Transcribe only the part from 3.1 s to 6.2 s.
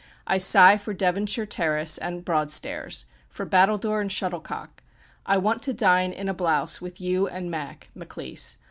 for battledore and shuttlecock; I want to dine